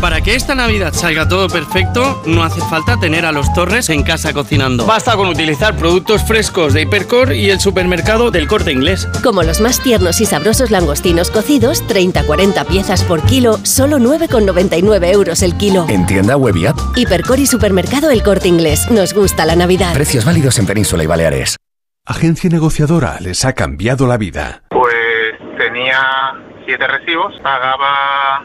Para 0.00 0.20
que 0.20 0.36
esta 0.36 0.54
Navidad 0.54 0.92
salga 0.92 1.26
todo 1.26 1.48
perfecto, 1.48 2.22
no 2.24 2.44
hace 2.44 2.60
falta 2.60 2.96
tener 3.00 3.26
a 3.26 3.32
los 3.32 3.52
Torres 3.52 3.90
en 3.90 4.04
casa 4.04 4.32
cocinando. 4.32 4.86
Basta 4.86 5.16
con 5.16 5.28
utilizar 5.28 5.76
productos 5.76 6.22
frescos 6.22 6.72
de 6.72 6.82
Hipercor 6.82 7.32
y 7.32 7.50
el 7.50 7.58
supermercado 7.58 8.30
del 8.30 8.46
Corte 8.46 8.70
Inglés. 8.70 9.08
Como 9.24 9.42
los 9.42 9.60
más 9.60 9.82
tiernos 9.82 10.20
y 10.20 10.26
sabrosos 10.26 10.70
langostinos 10.70 11.30
cocidos, 11.32 11.82
30-40 11.88 12.64
piezas 12.66 13.02
por 13.02 13.22
kilo, 13.22 13.58
solo 13.64 13.98
9,99 13.98 15.12
euros 15.12 15.42
el 15.42 15.56
kilo. 15.56 15.84
En 15.88 16.06
tienda 16.06 16.36
web 16.36 16.54
y 16.56 16.66
app. 16.66 16.78
Hipercor 16.94 17.40
y 17.40 17.46
supermercado 17.46 18.10
El 18.10 18.22
Corte 18.22 18.46
Inglés. 18.46 18.88
Nos 18.92 19.14
gusta 19.14 19.46
la 19.46 19.56
Navidad. 19.56 19.94
Precios 19.94 20.24
válidos 20.24 20.60
en 20.60 20.66
Península 20.66 21.02
y 21.02 21.06
Baleares. 21.06 21.56
Agencia 22.06 22.48
negociadora 22.48 23.18
les 23.18 23.44
ha 23.44 23.52
cambiado 23.52 24.06
la 24.06 24.16
vida. 24.16 24.62
Pues 24.70 25.58
tenía 25.58 26.34
siete 26.64 26.86
recibos, 26.86 27.34
pagaba 27.42 28.44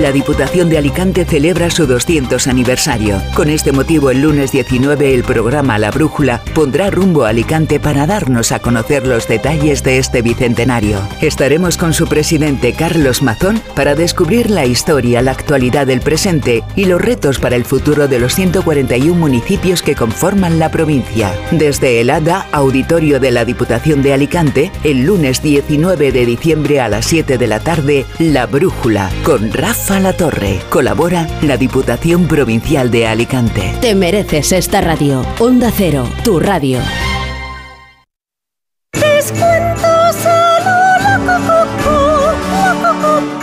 La 0.00 0.10
Diputación 0.10 0.68
de 0.70 0.78
Alicante 0.78 1.24
celebra 1.24 1.70
su 1.70 1.86
200 1.86 2.48
aniversario. 2.48 3.22
Con 3.32 3.48
este 3.48 3.70
motivo, 3.70 4.10
el 4.10 4.22
lunes 4.22 4.50
19, 4.50 5.14
el 5.14 5.22
programa 5.22 5.78
La 5.78 5.92
Brújula 5.92 6.42
pondrá 6.52 6.90
rumbo 6.90 7.24
a 7.24 7.28
Alicante 7.28 7.78
para 7.78 8.04
darnos 8.04 8.50
a 8.50 8.58
conocer 8.58 9.06
los 9.06 9.28
detalles 9.28 9.84
de 9.84 9.98
este 9.98 10.20
bicentenario. 10.20 10.98
Estaremos 11.20 11.76
con 11.76 11.94
su 11.94 12.08
presidente 12.08 12.72
Carlos 12.72 13.22
Mazón 13.22 13.62
para 13.76 13.94
descubrir 13.94 14.50
la 14.50 14.66
historia, 14.66 15.22
la 15.22 15.30
actualidad 15.30 15.86
del 15.86 16.00
presente 16.00 16.64
y 16.74 16.86
los 16.86 17.00
retos 17.00 17.38
para 17.38 17.54
el 17.54 17.64
futuro 17.64 18.08
de 18.08 18.18
los 18.18 18.34
141 18.34 19.14
municipios 19.14 19.80
que 19.80 19.94
conforman 19.94 20.58
la 20.58 20.72
provincia. 20.72 21.32
Desde 21.52 22.00
el 22.00 22.10
ADA, 22.10 22.48
auditorio 22.50 23.20
de 23.20 23.30
la 23.30 23.44
Diputación 23.44 24.02
de 24.02 24.12
Alicante, 24.12 24.72
el 24.82 25.04
lunes 25.04 25.40
19 25.40 26.10
de 26.10 26.26
diciembre 26.26 26.80
a 26.80 26.88
las 26.88 27.06
7 27.06 27.38
de 27.38 27.46
la 27.46 27.60
tarde, 27.60 28.06
La 28.18 28.46
Brújula, 28.46 29.08
con 29.22 29.52
Rafa 29.52 29.83
La 29.90 30.14
Torre. 30.14 30.60
Colabora 30.70 31.28
la 31.42 31.58
Diputación 31.58 32.26
Provincial 32.26 32.90
de 32.90 33.06
Alicante. 33.06 33.74
Te 33.82 33.94
mereces 33.94 34.50
esta 34.52 34.80
radio. 34.80 35.24
Onda 35.38 35.70
Cero, 35.70 36.08
tu 36.24 36.40
radio. 36.40 36.80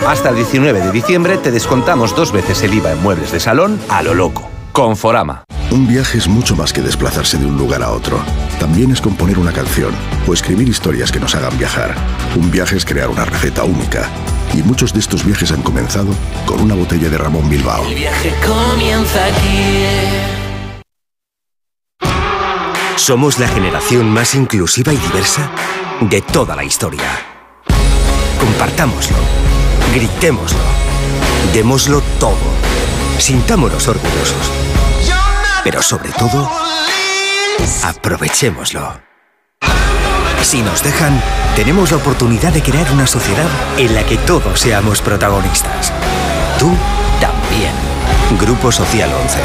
Hasta 0.06 0.30
el 0.30 0.36
19 0.36 0.80
de 0.80 0.90
diciembre 0.90 1.38
te 1.38 1.52
descontamos 1.52 2.14
dos 2.16 2.32
veces 2.32 2.62
el 2.64 2.74
IVA 2.74 2.92
en 2.92 3.02
muebles 3.02 3.30
de 3.30 3.38
salón 3.38 3.80
a 3.88 4.02
lo 4.02 4.12
loco. 4.12 4.50
Conforama. 4.72 5.44
Un 5.70 5.86
viaje 5.86 6.18
es 6.18 6.26
mucho 6.26 6.56
más 6.56 6.72
que 6.72 6.82
desplazarse 6.82 7.38
de 7.38 7.46
un 7.46 7.56
lugar 7.56 7.84
a 7.84 7.92
otro. 7.92 8.18
También 8.58 8.90
es 8.90 9.00
componer 9.00 9.38
una 9.38 9.52
canción 9.52 9.92
o 10.26 10.34
escribir 10.34 10.68
historias 10.68 11.12
que 11.12 11.20
nos 11.20 11.36
hagan 11.36 11.56
viajar. 11.56 11.94
Un 12.36 12.50
viaje 12.50 12.76
es 12.76 12.84
crear 12.84 13.08
una 13.08 13.24
receta 13.24 13.62
única. 13.62 14.10
Y 14.54 14.62
muchos 14.62 14.92
de 14.92 15.00
estos 15.00 15.24
viajes 15.24 15.50
han 15.50 15.62
comenzado 15.62 16.12
con 16.46 16.60
una 16.60 16.74
botella 16.74 17.08
de 17.08 17.16
Ramón 17.16 17.48
Bilbao. 17.48 17.86
El 17.86 17.94
viaje 17.94 18.34
comienza 18.46 19.24
aquí. 19.26 20.42
Somos 22.96 23.38
la 23.38 23.48
generación 23.48 24.10
más 24.10 24.34
inclusiva 24.34 24.92
y 24.92 24.96
diversa 24.96 25.50
de 26.00 26.20
toda 26.20 26.54
la 26.54 26.64
historia. 26.64 27.08
Compartámoslo, 28.38 29.16
gritémoslo, 29.94 30.58
démoslo 31.52 32.02
todo, 32.20 32.36
sintámonos 33.18 33.88
orgullosos. 33.88 34.50
Pero 35.64 35.82
sobre 35.82 36.10
todo, 36.10 36.50
aprovechémoslo. 37.84 39.11
Si 40.42 40.60
nos 40.60 40.82
dejan, 40.82 41.22
tenemos 41.56 41.92
la 41.92 41.98
oportunidad 41.98 42.52
de 42.52 42.62
crear 42.62 42.90
una 42.92 43.06
sociedad 43.06 43.46
en 43.78 43.94
la 43.94 44.04
que 44.04 44.18
todos 44.18 44.60
seamos 44.60 45.00
protagonistas. 45.00 45.92
Tú 46.58 46.70
también. 47.20 47.72
Grupo 48.40 48.72
Social 48.72 49.10
11. 49.14 49.38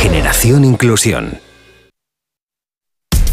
Generación 0.00 0.64
Inclusión. 0.64 1.49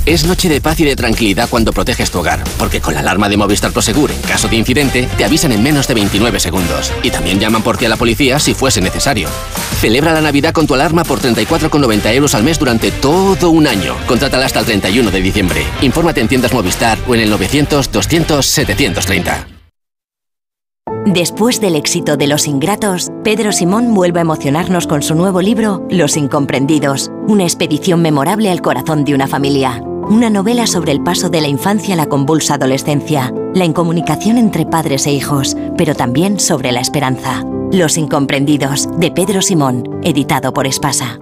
Es 0.08 0.26
noche 0.26 0.48
de 0.48 0.62
paz 0.62 0.80
y 0.80 0.86
de 0.86 0.96
tranquilidad 0.96 1.50
cuando 1.50 1.74
proteges 1.74 2.10
tu 2.10 2.20
hogar, 2.20 2.42
porque 2.58 2.80
con 2.80 2.94
la 2.94 3.02
alarma 3.02 3.28
de 3.28 3.36
Movistar 3.36 3.74
Prosegur, 3.74 4.10
en 4.10 4.22
caso 4.22 4.48
de 4.48 4.56
incidente, 4.56 5.06
te 5.18 5.26
avisan 5.26 5.52
en 5.52 5.62
menos 5.62 5.86
de 5.86 5.96
29 5.96 6.40
segundos. 6.40 6.94
Y 7.04 7.12
también 7.12 7.42
llaman 7.42 7.62
por 7.62 7.78
ti 7.78 7.88
a 7.88 7.90
la 7.90 7.98
policía 7.98 8.40
si 8.40 8.54
fuese 8.54 8.80
necesario. 8.80 9.28
Celebra 9.82 10.14
la 10.14 10.22
Navidad 10.22 10.54
con 10.54 10.66
tu 10.66 10.76
alarma 10.76 11.04
por 11.04 11.20
34,90 11.20 12.14
euros 12.14 12.36
al 12.36 12.44
mes 12.46 12.58
durante 12.58 12.90
todo 12.90 13.50
un 13.50 13.68
año. 13.68 13.98
Contrátala 14.08 14.46
hasta 14.46 14.62
el 14.62 14.66
31 14.66 15.12
de 15.12 15.22
diciembre. 15.22 15.66
Infórmate 15.82 16.22
en 16.22 16.30
tiendas 16.30 16.54
Movistar 16.54 16.98
o 17.06 17.14
en 17.14 17.20
el 17.20 17.30
900 17.30 17.92
200 17.92 18.46
730. 18.46 19.48
Después 21.06 21.60
del 21.60 21.76
éxito 21.76 22.16
de 22.16 22.28
Los 22.28 22.48
Ingratos, 22.48 23.08
Pedro 23.26 23.52
Simón 23.52 23.94
vuelve 23.94 24.20
a 24.20 24.22
emocionarnos 24.22 24.88
con 24.88 25.02
su 25.02 25.16
nuevo 25.16 25.42
libro 25.42 25.86
Los 25.90 26.16
Incomprendidos, 26.16 27.12
una 27.28 27.44
expedición 27.44 28.02
memorable 28.02 28.50
al 28.50 28.62
corazón 28.62 29.04
de 29.04 29.14
una 29.14 29.28
familia. 29.28 29.82
Una 30.10 30.30
novela 30.30 30.68
sobre 30.68 30.94
el 30.94 31.04
paso 31.04 31.28
de 31.28 31.42
la 31.42 31.50
infancia 31.50 31.94
a 31.94 31.98
la 31.98 32.06
convulsa 32.06 32.54
adolescencia, 32.54 33.34
la 33.54 33.66
incomunicación 33.66 34.38
entre 34.38 34.66
padres 34.66 35.06
e 35.06 35.12
hijos, 35.12 35.58
pero 35.78 35.96
también 35.96 36.40
sobre 36.40 36.72
la 36.72 36.80
esperanza. 36.80 37.44
Los 37.74 37.98
Incomprendidos, 37.98 38.88
de 38.98 39.12
Pedro 39.12 39.42
Simón, 39.42 40.00
editado 40.04 40.54
por 40.54 40.66
Espasa. 40.66 41.20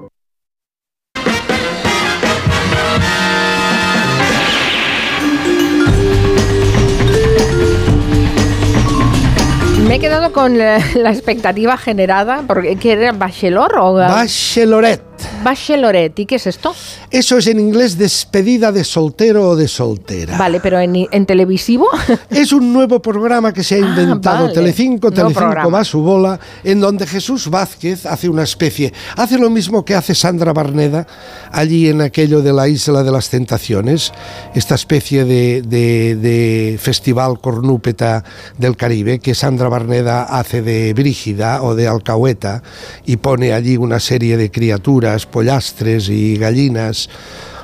Me 9.88 9.96
he 9.96 10.00
quedado 10.00 10.32
con 10.32 10.60
la, 10.60 10.78
expectativa 10.78 11.76
generada, 11.78 12.44
porque 12.46 12.76
¿qué 12.76 12.92
era 12.92 13.14
Bachelor 13.14 13.80
o 13.80 13.94
Bacheloret. 13.94 15.15
Bacheloret? 15.44 16.18
¿Y 16.20 16.26
qué 16.26 16.36
es 16.36 16.48
esto? 16.48 16.74
Eso 17.12 17.38
es 17.38 17.48
en 17.48 17.60
inglés 17.60 17.98
despedida 17.98 18.72
de 18.72 18.84
soltero 18.84 19.50
o 19.50 19.56
de 19.56 19.68
soltera. 19.68 20.38
Vale, 20.38 20.60
pero 20.60 20.80
en, 20.80 21.08
en 21.12 21.26
televisivo. 21.26 21.88
Es 22.30 22.52
un 22.52 22.74
nuevo 22.74 23.02
programa 23.02 23.54
que 23.54 23.64
se 23.64 23.76
ha 23.76 23.78
inventado 23.80 24.38
Ah, 24.38 24.42
vale. 24.44 24.54
Telecinco, 24.54 25.12
Telecinco 25.12 25.72
va 25.72 25.80
a 25.80 25.84
su 25.86 26.02
bola, 26.02 26.40
en 26.64 26.80
donde 26.80 27.06
Jesús 27.08 27.50
Vázquez 27.50 28.06
hace 28.06 28.28
una 28.30 28.44
especie, 28.44 28.92
hace 29.16 29.38
lo 29.38 29.50
mismo 29.50 29.86
que 29.86 29.96
hace 29.96 30.14
Sandra 30.16 30.52
Barneda 30.54 31.08
allí 31.52 31.88
en 31.90 32.02
aquello 32.02 32.42
de 32.42 32.52
la 32.54 32.68
Isla 32.68 33.04
de 33.04 33.12
las 33.12 33.30
Tentaciones, 33.30 34.12
esta 34.54 34.76
especie 34.76 35.26
de, 35.26 35.62
de- 35.62 36.16
de 36.16 36.78
festival 36.82 37.40
cornúpeta 37.40 38.24
del 38.58 38.76
Caribe 38.76 39.20
que 39.20 39.34
Sandra 39.36 39.70
Barneda 39.70 40.24
hace 40.24 40.62
de 40.62 40.94
Brígida 40.94 41.62
o 41.64 41.76
de 41.76 41.88
Alcahueta 41.88 42.64
y 43.06 43.18
pone 43.18 43.54
allí 43.54 43.78
una 43.78 44.00
serie 44.00 44.38
de 44.38 44.52
criaturas, 44.52 45.25
pollastres 45.26 46.10
y 46.10 46.38
gallinas 46.38 47.10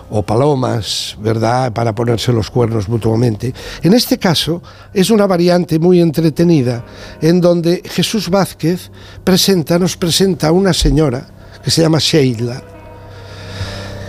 o 0.10 0.24
palomas, 0.24 1.16
¿verdad?, 1.22 1.72
para 1.72 1.96
ponerse 1.96 2.34
los 2.34 2.52
cuernos 2.52 2.90
mutuamente. 2.90 3.54
En 3.82 3.94
este 3.94 4.18
caso 4.18 4.62
es 4.94 5.10
una 5.10 5.26
variante 5.26 5.80
muy 5.80 6.02
entretenida 6.02 6.86
en 7.22 7.40
donde 7.40 7.82
Jesús 7.86 8.30
Vázquez 8.30 8.92
presenta, 9.24 9.80
nos 9.80 9.96
presenta 9.96 10.50
a 10.50 10.52
una 10.52 10.74
señora 10.74 11.28
que 11.64 11.72
se 11.72 11.82
llama 11.82 12.00
Sheila, 12.00 12.62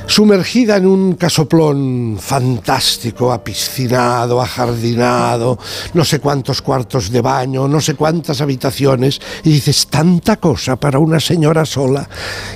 sumergida 0.06 0.76
en 0.76 0.86
un 0.86 1.14
casoplón 1.14 2.18
fantástico, 2.20 3.32
apiscinado, 3.32 4.40
ajardinado, 4.40 5.58
no 5.94 6.04
sé 6.04 6.18
cuántos 6.20 6.60
cuartos 6.62 7.10
de 7.10 7.20
baño, 7.20 7.68
no 7.68 7.80
sé 7.80 7.94
cuántas 7.94 8.40
habitaciones, 8.40 9.20
y 9.44 9.50
dices, 9.52 9.86
tanta 9.88 10.36
cosa 10.36 10.76
para 10.76 10.98
una 10.98 11.20
señora 11.20 11.64
sola. 11.64 12.08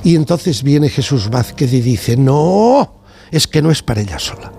Y 0.05 0.15
entonces 0.17 0.63
viene 0.63 0.89
Jesús 0.89 1.29
Vázquez 1.31 1.73
y 1.73 1.81
dice, 1.81 2.17
no, 2.17 3.01
es 3.31 3.47
que 3.47 3.63
no 3.63 3.71
es 3.71 3.83
para 3.83 4.01
ella 4.01 4.19
sola. 4.19 4.53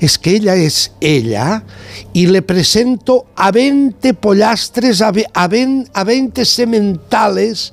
Es 0.00 0.18
que 0.18 0.32
ella 0.32 0.54
es 0.54 0.92
ella 1.00 1.62
y 2.12 2.26
le 2.26 2.42
presento 2.42 3.26
a 3.36 3.50
20 3.50 4.12
pollastres, 4.14 5.00
a, 5.00 5.12
ve- 5.12 5.26
a, 5.32 5.48
ven- 5.48 5.88
a 5.94 6.04
20 6.04 6.44
sementales 6.44 7.72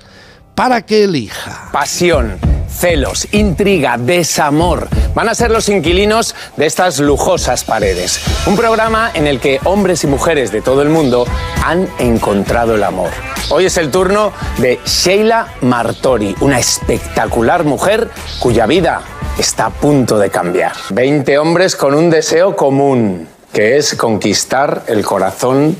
para 0.55 0.85
que 0.85 1.03
elija. 1.03 1.69
Pasión, 1.73 2.37
celos, 2.79 3.27
intriga, 3.33 3.97
desamor. 3.97 4.87
Van 5.13 5.27
a 5.27 5.35
ser 5.35 5.51
los 5.51 5.67
inquilinos 5.67 6.33
de 6.55 6.65
estas 6.65 6.99
lujosas 6.99 7.65
paredes. 7.65 8.21
Un 8.47 8.55
programa 8.55 9.11
en 9.13 9.27
el 9.27 9.39
que 9.39 9.59
hombres 9.65 10.03
y 10.05 10.07
mujeres 10.07 10.51
de 10.51 10.61
todo 10.61 10.81
el 10.81 10.89
mundo 10.89 11.25
han 11.65 11.89
encontrado 11.99 12.75
el 12.75 12.83
amor. 12.83 13.09
Hoy 13.49 13.65
es 13.65 13.77
el 13.77 13.91
turno 13.91 14.31
de 14.59 14.79
Sheila 14.85 15.55
Martori, 15.61 16.33
una 16.39 16.57
espectacular 16.57 17.65
mujer 17.65 18.09
cuya 18.39 18.65
vida 18.65 19.01
está 19.37 19.65
a 19.65 19.69
punto 19.71 20.17
de 20.17 20.29
cambiar. 20.29 20.71
20 20.91 21.37
hombres 21.37 21.75
con 21.75 21.93
un 21.93 22.09
deseo 22.09 22.55
común, 22.55 23.27
que 23.51 23.77
es 23.77 23.95
conquistar 23.95 24.83
el 24.87 25.03
corazón 25.03 25.75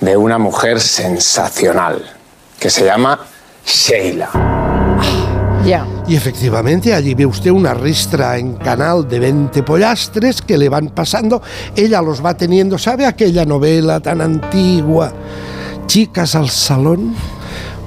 de 0.00 0.16
una 0.16 0.38
mujer 0.38 0.80
sensacional, 0.80 2.02
que 2.58 2.70
se 2.70 2.84
llama 2.84 3.20
Sheila. 3.64 4.59
Y 6.08 6.16
efectivamente, 6.16 6.94
allí 6.94 7.14
ve 7.14 7.26
usted 7.26 7.50
una 7.50 7.74
ristra 7.74 8.38
en 8.38 8.54
canal 8.54 9.08
de 9.08 9.20
20 9.20 9.62
pollastres 9.62 10.42
que 10.42 10.58
le 10.58 10.68
van 10.68 10.88
pasando. 10.88 11.42
Ella 11.76 12.02
los 12.02 12.24
va 12.24 12.34
teniendo, 12.34 12.78
¿sabe 12.78 13.06
aquella 13.06 13.44
novela 13.44 14.00
tan 14.00 14.20
antigua? 14.20 15.12
Chicas 15.86 16.34
al 16.34 16.48
salón. 16.48 17.14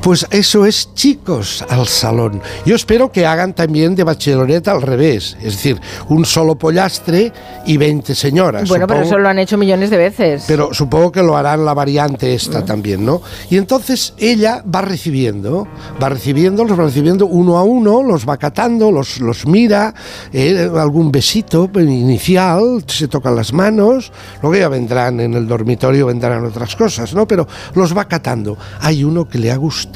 Pues 0.03 0.27
eso 0.31 0.65
es 0.65 0.93
chicos 0.93 1.63
al 1.69 1.87
salón. 1.87 2.41
Yo 2.65 2.75
espero 2.75 3.09
que 3.09 3.25
hagan 3.25 3.53
también 3.53 3.95
de 3.95 4.03
bacheloreta 4.03 4.73
al 4.73 4.81
revés. 4.81 5.37
Es 5.39 5.53
decir, 5.53 5.79
un 6.09 6.25
solo 6.25 6.55
pollastre 6.55 7.31
y 7.65 7.77
20 7.77 8.13
señoras. 8.13 8.67
Bueno, 8.67 8.85
pero 8.85 9.03
eso 9.03 9.17
lo 9.17 9.29
han 9.29 9.39
hecho 9.39 9.57
millones 9.57 9.89
de 9.89 9.97
veces. 9.97 10.43
pero 10.45 10.73
supongo 10.73 11.09
que 11.09 11.23
lo 11.23 11.37
harán 11.37 11.63
la 11.63 11.73
variante 11.73 12.33
esta 12.33 12.65
también, 12.65 13.05
¿no? 13.05 13.21
Y 13.49 13.55
entonces 13.55 14.13
ella 14.17 14.61
va 14.63 14.81
recibiendo, 14.81 15.69
va 16.01 16.09
recibiendo, 16.09 16.65
los 16.65 16.77
va 16.77 16.83
recibiendo 16.83 17.25
uno 17.25 17.57
a 17.57 17.63
uno, 17.63 18.03
los 18.03 18.27
va 18.27 18.35
catando, 18.35 18.91
los, 18.91 19.21
los 19.21 19.45
mira, 19.45 19.93
eh, 20.33 20.69
algún 20.75 21.13
besito 21.13 21.69
inicial, 21.75 22.83
se 22.87 23.07
tocan 23.07 23.37
las 23.37 23.53
manos, 23.53 24.11
luego 24.41 24.57
ya 24.57 24.67
vendrán 24.67 25.21
en 25.21 25.33
el 25.33 25.47
dormitorio, 25.47 26.07
vendrán 26.07 26.43
otras 26.43 26.75
cosas, 26.75 27.13
¿no? 27.13 27.25
Pero 27.25 27.47
los 27.75 27.95
va 27.95 28.05
catando. 28.05 28.57
Hay 28.81 29.05
uno 29.05 29.29
que 29.29 29.37
le 29.37 29.49
ha 29.49 29.55
gustado, 29.55 29.92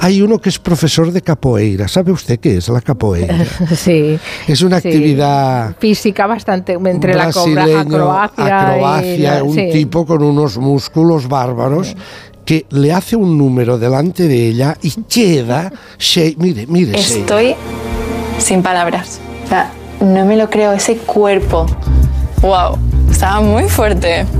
hay 0.00 0.22
uno 0.22 0.38
que 0.38 0.48
es 0.48 0.58
profesor 0.58 1.10
de 1.12 1.20
capoeira, 1.22 1.88
¿sabe 1.88 2.12
usted 2.12 2.38
qué 2.40 2.56
es 2.58 2.68
la 2.68 2.80
capoeira? 2.80 3.34
sí. 3.76 4.18
Es 4.46 4.62
una 4.62 4.80
sí. 4.80 4.88
actividad 4.88 5.74
Física 5.78 6.26
bastante 6.26 6.72
entre 6.74 7.14
la 7.14 7.30
cobra, 7.32 7.64
brasileño, 7.64 7.80
acrobacia, 7.80 8.44
y 8.44 8.50
acrobacia, 8.50 9.34
la- 9.36 9.42
un 9.44 9.54
sí. 9.54 9.68
tipo 9.72 10.06
con 10.06 10.22
unos 10.22 10.58
músculos 10.58 11.28
bárbaros 11.28 11.94
que 12.44 12.66
le 12.70 12.92
hace 12.92 13.16
un 13.16 13.36
número 13.38 13.78
delante 13.78 14.26
de 14.26 14.48
ella 14.48 14.76
y 14.82 14.90
queda, 15.08 15.70
Shea- 15.98 16.34
mire, 16.38 16.66
mire, 16.66 16.92
Shea. 16.98 17.18
Estoy 17.20 17.54
sin 18.38 18.62
palabras. 18.62 19.20
O 19.44 19.48
sea, 19.48 19.70
no 20.00 20.24
me 20.24 20.36
lo 20.36 20.48
creo, 20.50 20.72
ese 20.72 20.96
cuerpo. 20.96 21.66
Wow, 22.42 22.78
estaba 23.10 23.40
muy 23.40 23.64
fuerte. 23.68 24.24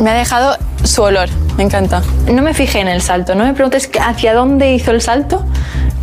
me 0.00 0.10
ha 0.10 0.14
dejado 0.14 0.56
su 0.84 1.02
olor, 1.02 1.28
me 1.58 1.64
encanta. 1.64 2.02
No 2.32 2.40
me 2.40 2.54
fijé 2.54 2.78
en 2.78 2.88
el 2.88 3.02
salto, 3.02 3.34
no 3.34 3.44
me 3.44 3.52
preguntes 3.52 3.90
hacia 4.00 4.32
dónde 4.32 4.72
hizo 4.72 4.92
el 4.92 5.02
salto, 5.02 5.44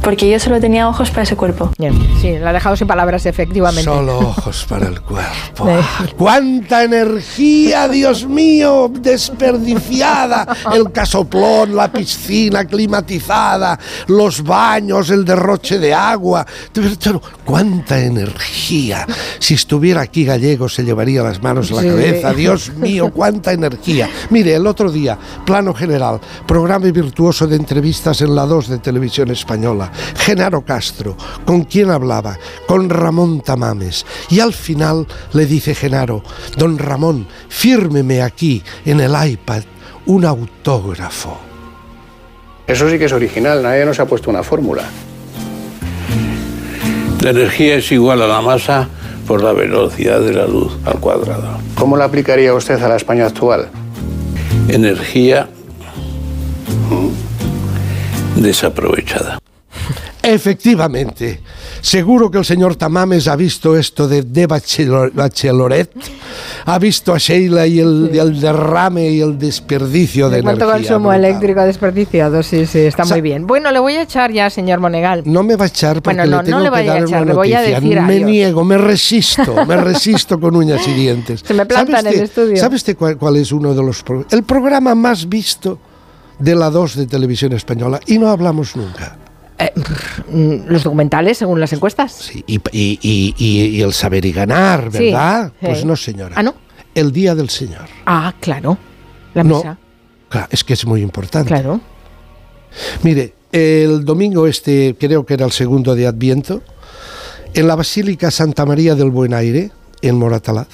porque 0.06 0.30
yo 0.30 0.40
solo 0.40 0.62
tenía 0.62 0.88
ojos 0.88 1.10
para 1.10 1.24
ese 1.24 1.36
cuerpo. 1.36 1.72
Bien, 1.80 1.94
sí, 2.22 2.38
la 2.38 2.52
ha 2.52 2.54
dejado 2.54 2.76
sin 2.76 2.86
palabras, 2.86 3.26
efectivamente. 3.26 3.86
Solo 3.86 4.20
ojos 4.20 4.64
para 4.70 4.88
el 4.88 5.02
cuerpo. 5.02 5.26
Eh, 5.68 5.82
¡Cuánta 6.18 6.84
energía, 6.84 7.88
Dios 7.88 8.28
mío! 8.28 8.92
Desperdiciada. 8.94 10.46
El 10.74 10.92
casoplón, 10.92 11.76
la 11.76 11.92
piscina 11.92 12.66
climatizada, 12.66 13.80
los 14.08 14.44
baños, 14.44 15.10
el 15.10 15.26
derroche 15.26 15.80
de 15.80 15.94
agua. 15.94 16.46
¡Cuánta 17.44 18.00
energía! 18.00 19.08
Si 19.40 19.56
estuviera 19.56 20.02
aquí 20.02 20.24
Gallego 20.26 20.70
se 20.70 20.84
llevaría 20.84 21.24
las 21.24 21.42
manos 21.42 21.72
a 21.72 21.76
la 21.76 21.82
Sí. 21.82 21.88
cabeza. 21.88 22.34
Dios 22.34 22.74
mío, 22.76 23.12
cuánta 23.12 23.54
energía. 23.54 24.10
Mire, 24.30 24.54
el 24.56 24.68
otro 24.68 24.92
día, 24.92 25.18
plano 25.46 25.74
general, 25.74 26.20
programa 26.46 26.86
virtuoso 26.92 27.48
de 27.48 27.56
entrevistas 27.56 28.22
en 28.22 28.36
la 28.36 28.46
2 28.46 28.68
de 28.68 28.78
Televisión 28.80 29.32
Española. 29.32 29.92
Genaro 30.18 30.64
Castro, 30.64 31.16
¿con 31.46 31.64
quién 31.64 31.90
hablaba? 31.92 32.38
Con 32.68 32.90
Ramón 32.90 33.42
Tamames. 33.42 34.06
Y 34.30 34.40
al 34.40 34.54
final 34.54 35.08
le 35.34 35.46
dice 35.46 35.76
Genaro, 35.76 36.24
don 36.58 36.78
Ramón, 36.78 37.28
fírmeme 37.50 38.22
aquí 38.22 38.64
en 38.86 39.00
el 39.00 39.14
iPad 39.28 39.64
un 40.06 40.26
autógrafo. 40.26 41.38
Eso 42.68 42.90
sí 42.90 42.98
que 42.98 43.06
es 43.06 43.14
original, 43.14 43.62
nadie 43.62 43.86
nos 43.86 44.00
ha 44.00 44.06
puesto 44.06 44.30
una 44.30 44.44
fórmula. 44.44 44.84
La 47.22 47.30
energía 47.30 47.76
es 47.76 47.92
igual 47.92 48.22
a 48.22 48.28
la 48.28 48.42
masa 48.42 48.88
por 49.28 49.44
la 49.44 49.54
velocidad 49.54 50.22
de 50.22 50.34
la 50.34 50.46
luz 50.46 50.78
al 50.86 51.00
cuadrado. 51.00 51.58
¿Cómo 51.76 51.98
la 51.98 52.06
aplicaría 52.06 52.54
usted 52.54 52.82
a 52.82 52.88
la 52.88 52.96
España 52.96 53.26
actual? 53.26 53.70
Energía 54.68 55.48
mm, 56.90 58.42
desaprovechada. 58.42 59.40
Efectivamente. 60.28 61.40
Seguro 61.82 62.32
que 62.32 62.38
el 62.40 62.46
señor 62.46 62.76
Tamames 62.76 63.28
ha 63.28 63.36
visto 63.36 63.78
esto 63.78 64.08
de, 64.08 64.24
de 64.24 64.48
Bachelor- 64.48 65.12
Bacheloret, 65.14 65.92
ha 66.66 66.80
visto 66.80 67.14
a 67.14 67.18
Sheila 67.18 67.68
y 67.68 67.80
el, 67.80 68.40
derrame 68.42 69.10
y 69.12 69.22
el 69.22 69.38
desperdicio 69.38 70.30
de 70.30 70.42
¿Cuánto 70.42 70.66
energía. 70.66 70.90
consumo 70.90 71.10
brutal. 71.10 71.26
eléctrico 71.26 71.62
desperdiciado? 71.62 72.42
Sí, 72.44 72.66
sí, 72.66 72.80
está 72.80 73.04
O 73.04 73.06
sea, 73.06 73.16
muy 73.18 73.22
bien. 73.22 73.46
Bueno, 73.46 73.72
le 73.72 73.80
voy 73.80 73.94
a 73.96 74.02
echar 74.02 74.32
ya, 74.32 74.50
señor 74.50 74.80
Monegal. 74.80 75.22
No 75.26 75.44
me 75.44 75.56
va 75.56 75.66
a 75.66 75.68
echar 75.68 76.02
porque 76.02 76.18
Bueno, 76.18 76.38
no, 76.38 76.42
le 76.42 76.46
tengo 76.46 76.58
no 76.60 76.64
le 76.66 76.70
que 76.72 76.90
a 76.90 76.94
dar 76.94 77.04
echar, 77.04 77.22
una 77.22 77.26
le 77.32 77.34
voy 77.34 77.54
a 77.54 77.62
decir 77.62 78.02
me 78.02 78.14
adiós. 78.16 78.30
niego, 78.30 78.64
me 78.64 78.78
resisto, 78.78 79.66
me 79.66 79.78
resisto 79.78 80.40
con 80.40 80.56
uñas 80.56 80.88
y 80.88 80.94
dientes. 80.96 81.42
Se 81.46 81.54
me 81.54 81.66
planta 81.66 81.98
¿Sabe 81.98 82.10
en 82.10 82.16
el 82.20 82.24
estudio. 82.24 82.58
¿Sabe 82.58 82.76
usted 82.78 82.98
cuál, 82.98 83.18
cuál 83.18 83.36
es 83.36 83.52
uno 83.52 83.74
de 83.74 83.84
los 83.84 84.02
pro- 84.02 84.26
el 84.32 84.44
programa 84.44 84.96
más 84.96 85.30
visto 85.30 85.78
de 86.40 86.56
la 86.56 86.70
2 86.70 86.96
de 86.96 87.06
televisión 87.08 87.54
española? 87.54 88.00
Y 88.08 88.18
no 88.18 88.30
hablamos 88.30 88.76
nunca. 88.76 89.18
Mm, 90.30 90.68
Los 90.68 90.84
documentales, 90.84 91.38
según 91.38 91.60
las 91.60 91.72
encuestas. 91.74 92.30
Y, 92.36 92.44
y- 92.48 92.60
y- 93.02 93.34
y- 93.38 93.66
y 93.78 93.82
el 93.82 93.94
saber 93.94 94.26
y 94.26 94.32
ganar, 94.32 94.90
Sí, 94.92 95.06
¿verdad? 95.06 95.52
sí. 95.60 95.66
Pues 95.66 95.86
no, 95.86 95.96
señora. 95.96 96.36
Ah, 96.38 96.44
no. 96.44 96.56
El 96.94 97.12
Día 97.12 97.36
del 97.36 97.50
Señor. 97.50 97.86
Ah, 98.06 98.34
claro. 98.40 98.78
La 99.34 99.44
No. 99.44 99.58
misa. 99.58 99.78
Claro, 100.30 100.48
es 100.50 100.64
que 100.64 100.74
es 100.74 100.86
muy 100.86 101.02
importante. 101.02 101.48
Claro. 101.50 101.80
Mire, 103.04 103.34
el 103.52 104.04
domingo 104.04 104.48
este, 104.48 104.96
creo 105.00 105.26
que 105.26 105.36
era 105.36 105.46
el 105.46 105.52
segundo 105.52 105.96
de 105.96 106.08
Adviento, 106.08 106.62
en 107.54 107.68
la 107.68 107.76
Basílica 107.76 108.32
Santa 108.32 108.66
María 108.66 108.96
del 108.96 109.10
Buen 109.12 109.34
Aire, 109.34 109.72
en 110.02 110.18
Moratalaz, 110.18 110.68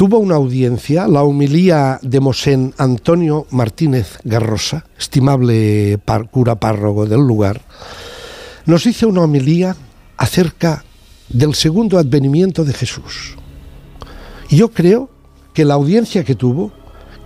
tuvo 0.00 0.16
una 0.18 0.36
audiencia 0.36 1.06
la 1.06 1.22
humilía 1.24 1.98
de 2.00 2.20
Mosén 2.20 2.72
Antonio 2.78 3.46
Martínez 3.50 4.16
Garrosa, 4.24 4.86
estimable 4.98 5.98
par- 6.02 6.30
cura 6.30 6.54
párroco 6.58 7.04
del 7.04 7.20
lugar, 7.20 7.60
nos 8.64 8.86
hizo 8.86 9.08
una 9.08 9.20
homilía 9.20 9.76
acerca 10.16 10.82
del 11.28 11.54
segundo 11.54 11.98
advenimiento 11.98 12.64
de 12.64 12.72
Jesús. 12.72 13.36
Yo 14.48 14.70
creo 14.70 15.10
que 15.52 15.66
la 15.66 15.74
audiencia 15.74 16.24
que 16.24 16.34
tuvo, 16.34 16.72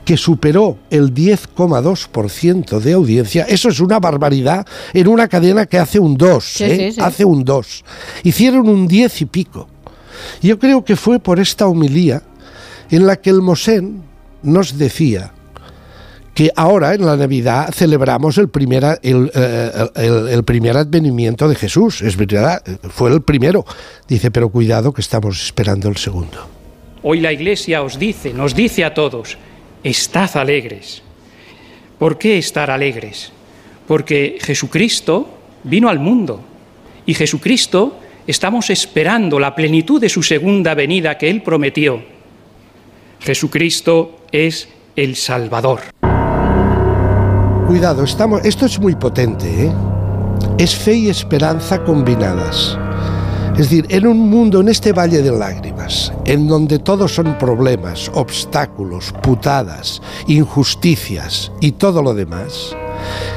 que 0.05 0.17
superó 0.17 0.77
el 0.91 1.15
10,2% 1.15 2.81
de 2.81 2.93
audiencia, 2.93 3.45
eso 3.45 3.69
es 3.69 3.79
una 3.79 4.01
barbaridad 4.01 4.67
en 4.93 5.07
una 5.07 5.29
cadena 5.29 5.67
que 5.67 5.79
hace 5.79 6.01
un 6.01 6.17
2, 6.17 6.45
Sí, 6.45 6.65
¿eh? 6.65 6.77
sí, 6.91 6.93
sí. 6.97 7.01
hace 7.01 7.25
un 7.25 7.45
2. 7.45 7.85
Hicieron 8.25 8.69
un 8.69 8.89
10 8.89 9.21
y 9.23 9.25
pico. 9.27 9.69
Yo 10.43 10.59
creo 10.59 10.85
que 10.85 10.97
fue 10.97 11.21
por 11.21 11.39
esta 11.39 11.69
homilía 11.69 12.21
en 12.91 13.07
la 13.07 13.17
que 13.17 13.31
el 13.31 13.43
Mosén 13.43 14.03
nos 14.43 14.79
decía 14.79 15.33
que 16.35 16.51
ahora 16.57 16.95
en 16.95 17.07
la 17.07 17.17
Navidad 17.17 17.71
celebramos 17.73 18.39
el 18.39 18.49
primer, 18.49 18.99
eh, 19.03 19.89
el 20.31 20.45
primer 20.45 20.77
advenimiento 20.77 21.49
de 21.49 21.55
Jesús, 21.55 22.03
es 22.03 22.17
verdad, 22.17 22.63
fue 22.91 23.13
el 23.13 23.23
primero. 23.23 23.65
Dice, 24.09 24.33
pero 24.33 24.49
cuidado 24.49 24.93
que 24.93 25.01
estamos 25.01 25.41
esperando 25.41 25.89
el 25.89 25.97
segundo. 25.97 26.49
Hoy 27.05 27.21
la 27.21 27.33
Iglesia 27.33 27.83
os 27.83 27.99
dice, 27.99 28.33
nos 28.35 28.55
dice 28.55 28.85
a 28.85 28.95
todos, 28.95 29.39
estad 29.85 30.37
alegres. 30.37 31.03
¿Por 31.99 32.19
qué 32.19 32.39
estar 32.39 32.71
alegres? 32.71 33.31
Porque 33.87 34.39
Jesucristo 34.41 35.29
vino 35.63 35.89
al 35.89 36.01
mundo 36.01 36.41
y 37.07 37.15
Jesucristo 37.15 38.01
estamos 38.27 38.71
esperando 38.71 39.39
la 39.39 39.55
plenitud 39.55 40.01
de 40.01 40.09
su 40.09 40.23
segunda 40.23 40.75
venida 40.75 41.17
que 41.17 41.31
Él 41.31 41.43
prometió. 41.43 42.14
Jesucristo 43.25 44.19
es 44.33 44.69
el 44.97 45.17
Salvador. 45.17 45.81
Cuidado, 47.67 48.05
estamos, 48.05 48.45
esto 48.45 48.67
es 48.67 48.79
muy 48.79 48.97
potente, 48.97 49.65
¿eh? 49.65 49.73
Es 50.59 50.77
fe 50.77 50.95
y 50.95 51.09
esperanza 51.09 51.83
combinadas. 51.83 52.77
Es 53.53 53.71
decir, 53.71 53.87
en 53.89 54.07
un 54.07 54.19
mundo, 54.29 54.61
en 54.61 54.69
este 54.69 54.93
valle 54.93 55.23
de 55.23 55.33
lágrimas, 55.33 56.13
en 56.27 56.47
donde 56.47 56.81
todos 56.81 57.15
son 57.15 57.39
problemas, 57.39 58.11
obstáculos, 58.13 59.15
putadas, 59.23 60.03
injusticias 60.27 61.51
y 61.63 61.73
todo 61.73 62.03
lo 62.03 62.13
demás, 62.13 62.77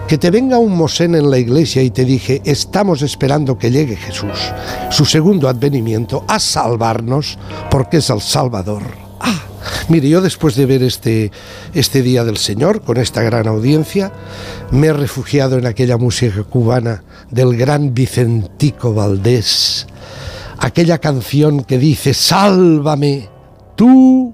que 0.05 0.17
te 0.17 0.31
venga 0.31 0.57
un 0.57 0.75
mosén 0.75 1.15
en 1.15 1.31
la 1.31 1.37
iglesia 1.37 1.81
y 1.81 1.91
te 1.91 2.03
dije, 2.03 2.41
estamos 2.43 3.03
esperando 3.03 3.57
que 3.57 3.71
llegue 3.71 3.95
Jesús, 3.95 4.51
su 4.89 5.05
segundo 5.05 5.47
advenimiento, 5.47 6.25
a 6.27 6.39
salvarnos, 6.39 7.39
porque 7.71 7.97
es 7.97 8.09
el 8.09 8.19
Salvador. 8.19 8.83
Ah, 9.21 9.43
mire, 9.89 10.09
yo 10.09 10.21
después 10.21 10.55
de 10.55 10.65
ver 10.65 10.83
este, 10.83 11.31
este 11.73 12.01
Día 12.01 12.23
del 12.23 12.37
Señor, 12.37 12.81
con 12.81 12.97
esta 12.97 13.21
gran 13.21 13.47
audiencia, 13.47 14.11
me 14.71 14.87
he 14.87 14.93
refugiado 14.93 15.57
en 15.57 15.65
aquella 15.65 15.97
música 15.97 16.43
cubana 16.43 17.03
del 17.29 17.57
gran 17.57 17.93
Vicentico 17.93 18.93
Valdés, 18.93 19.87
aquella 20.59 20.97
canción 20.99 21.63
que 21.63 21.77
dice, 21.77 22.13
sálvame, 22.13 23.29
tú 23.75 24.33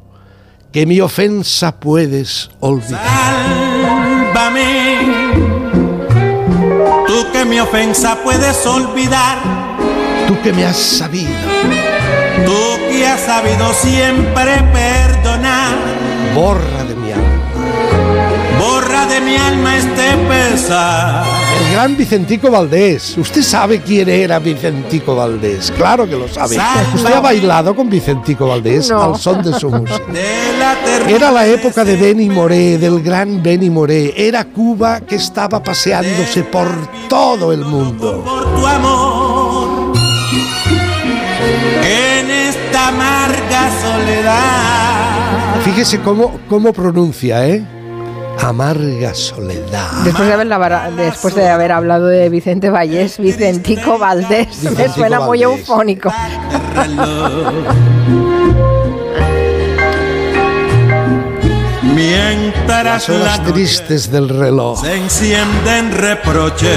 que 0.71 0.85
mi 0.85 0.99
ofensa 1.01 1.79
puedes 1.79 2.49
olvidar. 2.59 3.05
Sálvame, 4.33 4.97
tú 7.07 7.31
que 7.31 7.45
mi 7.45 7.59
ofensa 7.59 8.17
puedes 8.23 8.65
olvidar, 8.65 9.63
Tú 10.27 10.41
que 10.41 10.53
me 10.53 10.65
has 10.65 10.77
sabido, 10.77 11.29
tú 12.45 12.77
que 12.89 13.05
has 13.05 13.19
sabido 13.19 13.73
siempre 13.73 14.63
perdonar, 14.71 15.22
borra 16.35 16.83
de 16.87 16.95
mi 16.95 17.11
alma. 17.11 17.27
borra 18.59 19.05
de 19.07 19.21
mi 19.21 19.35
alma 19.37 19.77
este 19.77 20.15
pesar. 20.27 21.23
El 21.65 21.71
gran 21.73 21.95
Vicentico 21.97 22.49
Valdés. 22.49 23.17
¿Usted 23.17 23.41
sabe 23.43 23.81
quién 23.81 24.09
era 24.09 24.39
Vicentico 24.39 25.15
Valdés? 25.15 25.71
Claro 25.71 26.07
que 26.07 26.15
lo 26.15 26.27
sabe. 26.27 26.55
Sálvame. 26.55 26.95
¿Usted 26.95 27.13
ha 27.13 27.19
bailado 27.19 27.75
con 27.75 27.89
Vicentico 27.89 28.47
Valdés 28.47 28.89
No. 28.89 29.01
al 29.01 29.19
son 29.19 29.41
de 29.43 29.53
su 29.53 29.69
música? 29.71 29.99
De 30.11 30.57
la 30.59 30.75
ternura 30.83 31.15
Era 31.15 31.31
la 31.31 31.45
época 31.47 31.83
de 31.83 31.95
Benny 31.95 32.29
Moré, 32.29 32.77
del 32.77 33.01
gran 33.01 33.41
Benny 33.43 33.69
Moré. 33.69 34.13
Era 34.17 34.45
Cuba 34.45 35.01
que 35.01 35.15
estaba 35.15 35.61
paseándose 35.63 36.43
por 36.43 36.67
todo 37.07 37.51
el 37.53 37.59
mundo. 37.65 38.23
por 38.23 38.55
tu 38.55 38.65
amor, 38.67 39.93
en 41.83 42.29
esta 42.31 42.87
amarga 42.89 43.69
soledad. 43.81 44.92
Fíjese 45.61 45.99
cómo, 46.01 46.39
cómo 46.49 46.73
pronuncia, 46.73 47.47
¿eh? 47.47 47.63
Amarga 48.41 49.13
soledad. 49.13 49.89
Después 50.03 50.27
de, 50.27 50.33
haber, 50.33 50.47
lavara- 50.47 50.89
después 50.91 51.35
de 51.35 51.47
haber 51.49 51.71
hablado 51.71 52.07
de 52.07 52.27
Vicente 52.29 52.69
Vallés, 52.69 53.17
Vicentico 53.19 53.97
Valdés, 53.99 54.63
me 54.77 54.89
suena 54.89 55.19
muy 55.21 55.43
eufónico. 55.43 56.11
Mientras 61.81 63.07
Las 63.07 63.09
horas 63.09 63.43
tristes 63.43 64.11
del 64.11 64.29
reloj. 64.29 64.81
se 64.81 64.95
encienden 64.95 65.91
reproche, 65.91 66.71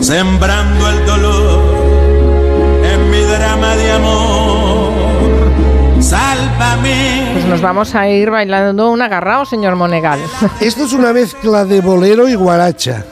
sembrando 0.00 0.88
el 0.90 1.06
dolor 1.06 1.62
en 2.84 3.10
mi 3.10 3.20
drama 3.20 3.76
de 3.76 3.92
amor. 3.92 4.47
Sálvame. 6.00 7.30
Pues 7.32 7.44
nos 7.46 7.60
vamos 7.60 7.94
a 7.94 8.08
ir 8.08 8.30
bailando 8.30 8.90
un 8.90 9.02
agarrado, 9.02 9.44
señor 9.44 9.76
Monegal. 9.76 10.20
Esto 10.60 10.84
es 10.84 10.92
una 10.92 11.12
mezcla 11.12 11.64
de 11.64 11.80
bolero 11.80 12.28
y 12.28 12.34
guaracha. 12.34 13.04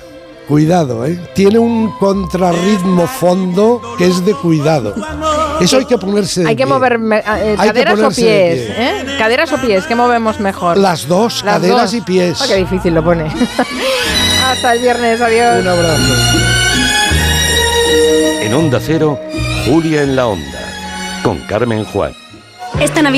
Cuidado, 0.49 1.05
¿eh? 1.05 1.19
Tiene 1.35 1.59
un 1.59 1.91
contrarritmo 1.99 3.09
fondo 3.09 3.83
que 3.99 4.07
es 4.07 4.25
de 4.25 4.33
cuidado. 4.33 4.95
Eso 5.61 5.79
hay 5.79 5.87
que 5.87 5.99
ponerse 5.99 6.43
de 6.43 6.49
Hay 6.51 6.55
que 6.57 6.63
pie. 6.65 6.73
mover 6.73 6.93
eh, 6.93 7.57
Hay 7.59 7.71
que 7.71 7.83
caderas 7.85 7.99
o 7.99 8.09
pies, 8.11 8.15
pie. 8.15 8.75
¿eh? 8.79 9.17
Caderas 9.19 9.53
o 9.53 9.57
pies, 9.59 9.85
¿qué 9.87 9.97
movemos 9.97 10.39
mejor? 10.39 10.77
Las 10.79 11.09
dos, 11.09 11.43
caderas 11.43 11.93
y 11.95 12.01
pies. 12.01 12.39
Ah, 12.41 12.45
qué 12.47 12.55
difícil 12.57 12.95
lo 12.95 13.03
pone. 13.03 13.25
Hasta 14.47 14.75
el 14.75 14.81
viernes, 14.83 15.21
adiós. 15.21 15.63
Un 15.63 15.69
abrazo. 15.69 16.15
En 18.43 18.55
Onda 18.55 18.79
Cero, 18.81 19.19
Julia 19.67 20.03
en 20.03 20.15
la 20.15 20.29
Onda, 20.29 20.61
con 21.25 21.39
Carmen 21.49 21.85
Juan. 21.87 22.13
Esta 22.81 23.01
Navidad 23.01 23.17